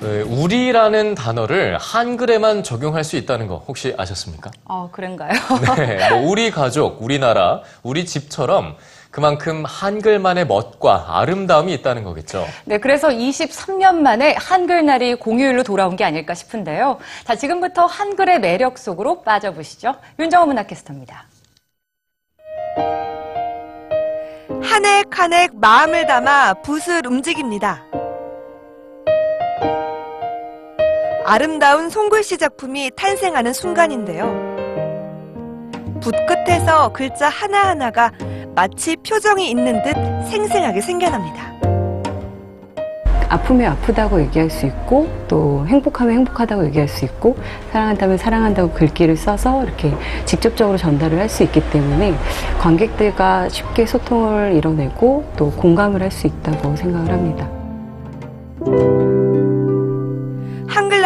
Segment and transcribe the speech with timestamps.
[0.00, 4.50] 네, 우리라는 단어를 한글에만 적용할 수 있다는 거 혹시 아셨습니까?
[4.64, 5.32] 어, 그런가요?
[5.76, 8.76] 네, 뭐 우리 가족, 우리나라, 우리 집처럼
[9.10, 12.46] 그만큼 한글만의 멋과 아름다움이 있다는 거겠죠.
[12.64, 16.98] 네, 그래서 23년 만에 한글날이 공휴일로 돌아온 게 아닐까 싶은데요.
[17.24, 19.96] 자, 지금부터 한글의 매력 속으로 빠져보시죠.
[20.18, 21.26] 윤정호 문학캐스터입니다.
[24.62, 27.84] 한획한획 마음을 담아 붓을 움직입니다.
[31.30, 34.24] 아름다운 손글씨 작품이 탄생하는 순간인데요.
[36.00, 38.10] 붓 끝에서 글자 하나하나가
[38.56, 39.94] 마치 표정이 있는 듯
[40.28, 41.52] 생생하게 생겨납니다.
[43.28, 47.36] 아프면 아프다고 얘기할 수 있고 또 행복하면 행복하다고 얘기할 수 있고
[47.70, 52.12] 사랑한다면 사랑한다고 글귀를 써서 이렇게 직접적으로 전달을 할 수 있기 때문에
[52.58, 57.48] 관객들과 쉽게 소통을 이뤄내고 또 공감을 할 수 있다고 생각을 합니다.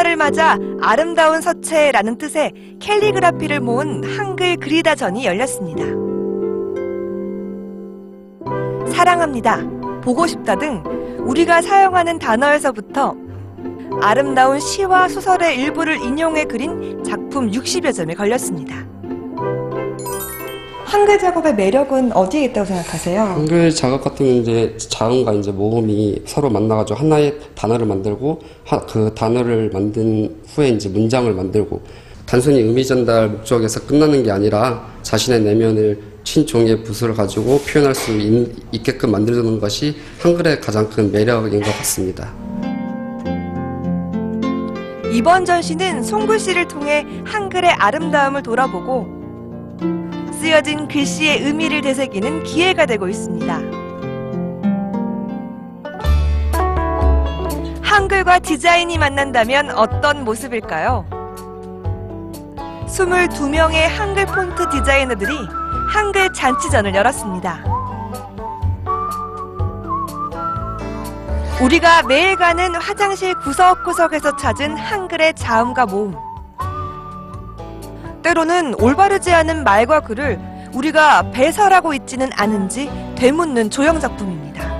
[0.00, 5.84] 한글날을 맞아 아름다운 서체라는 뜻의 캘리그라피를 모은 한글 그리다전이 열렸습니다.
[8.92, 9.58] 사랑합니다.
[10.02, 10.82] 보고 싶다 등
[11.18, 13.14] 우리가 사용하는 단어에서부터
[14.00, 18.86] 아름다운 시와 소설의 일부를 인용해 그린 작품 60여 점에 걸렸습니다.
[20.90, 23.20] 한글 작업의 매력은 어디에 있다고 생각하세요?
[23.20, 29.70] 한글 작업 같은 이제 자음과 이제 모음이 서로 만나가지고 하나의 단어를 만들고 하- 그 단어를
[29.72, 31.80] 만든 후에 이제 문장을 만들고
[32.26, 38.48] 단순히 의미 전달 목적에서 끝나는 게 아니라 자신의 내면을 친종의 붓을 가지고 표현할 수 있,
[38.72, 42.32] 있게끔 만들어주는 것이 한글의 가장 큰 매력인 것 같습니다.
[45.12, 49.19] 이번 전시는 손글씨를 통해 한글의 아름다움을 돌아보고
[50.40, 53.60] 쓰여진 글씨의 의미를 되새기는 기회가 되고 있습니다.
[57.82, 61.04] 한글과 디자인이 만난다면 어떤 모습일까요?
[62.86, 65.32] 22명의 한글 폰트 디자이너들이
[65.88, 67.64] 한글 잔치전을 열었습니다.
[71.60, 76.29] 우리가 매일 가는 화장실 구석구석에서 찾은 한글의 자음과 모음.
[78.30, 80.38] 때로는 올바르지 않은 말과 글을
[80.72, 84.70] 우리가 배설하고 있지는 않은지 되묻는 조형 작품입니다.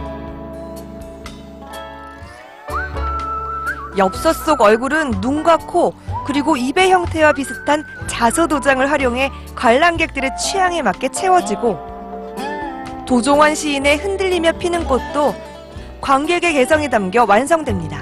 [3.98, 5.92] 엽서 속 얼굴은 눈과 코,
[6.26, 11.90] 그리고 입의 형태와 비슷한 자서 도장을 활용해 관람객들의 취향에 맞게 채워지고
[13.04, 15.34] 도종환 시인의 흔들리며 피는 꽃도
[16.00, 17.99] 관객의 개성이 담겨 완성됩니다.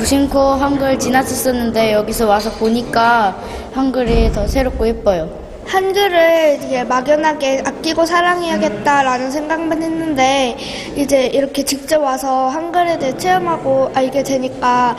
[0.00, 3.36] 무심코 한글 지났었었는데 여기서 와서 보니까
[3.74, 5.28] 한글이 더 새롭고 예뻐요.
[5.66, 10.56] 한글을 되게 막연하게 아끼고 사랑해야겠다라는 생각만 했는데
[10.96, 14.96] 이제 이렇게 직접 와서 한글에 대해 체험하고 알게 되니까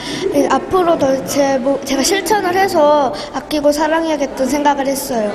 [0.51, 5.31] 앞으로 더 제, 제가 실천을 해서 아끼고 사랑해야겠다는 생각을 했어요.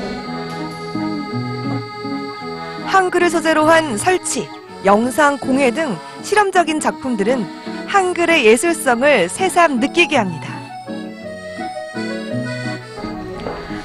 [2.87, 4.49] 한글을 소재로 한 설치,
[4.87, 7.45] 영상 공예 등 실험적인 작품들은
[7.89, 10.49] 한글의 예술성을 새삼 느끼게 합니다.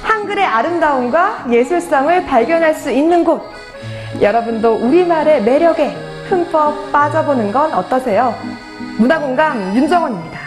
[0.02, 3.42] 한글의 아름다움과 예술성을 발견할 수 있는 곳.
[4.20, 5.88] 여러분도 우리말의 매력에
[6.28, 8.32] 흠뻑 빠져보는 건 어떠세요?
[8.96, 10.41] 문화공감 윤정원입니다.